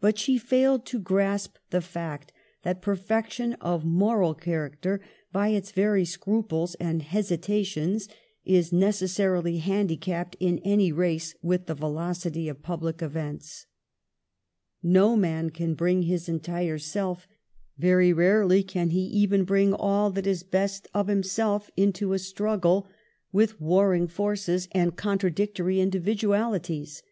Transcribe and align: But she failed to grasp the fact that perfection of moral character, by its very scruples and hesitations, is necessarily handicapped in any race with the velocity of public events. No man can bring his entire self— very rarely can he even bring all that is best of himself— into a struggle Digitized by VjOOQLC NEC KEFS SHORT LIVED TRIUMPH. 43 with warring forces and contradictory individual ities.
But 0.00 0.16
she 0.16 0.38
failed 0.38 0.86
to 0.86 1.00
grasp 1.00 1.56
the 1.70 1.80
fact 1.80 2.32
that 2.62 2.80
perfection 2.80 3.54
of 3.54 3.84
moral 3.84 4.32
character, 4.32 5.00
by 5.32 5.48
its 5.48 5.72
very 5.72 6.04
scruples 6.04 6.76
and 6.76 7.02
hesitations, 7.02 8.08
is 8.44 8.72
necessarily 8.72 9.58
handicapped 9.58 10.36
in 10.38 10.60
any 10.60 10.92
race 10.92 11.34
with 11.42 11.66
the 11.66 11.74
velocity 11.74 12.48
of 12.48 12.62
public 12.62 13.02
events. 13.02 13.66
No 14.84 15.16
man 15.16 15.50
can 15.50 15.74
bring 15.74 16.02
his 16.02 16.28
entire 16.28 16.78
self— 16.78 17.26
very 17.76 18.12
rarely 18.12 18.62
can 18.62 18.90
he 18.90 19.00
even 19.02 19.42
bring 19.42 19.74
all 19.74 20.10
that 20.12 20.28
is 20.28 20.44
best 20.44 20.86
of 20.94 21.08
himself— 21.08 21.72
into 21.76 22.12
a 22.12 22.20
struggle 22.20 22.82
Digitized 22.82 22.82
by 22.82 22.86
VjOOQLC 22.86 22.92
NEC 22.92 22.92
KEFS 22.92 23.16
SHORT 23.16 23.32
LIVED 23.32 23.34
TRIUMPH. 23.34 23.56
43 23.58 23.58
with 23.58 23.60
warring 23.60 24.06
forces 24.06 24.68
and 24.72 24.96
contradictory 24.96 25.80
individual 25.80 26.34
ities. 26.50 27.02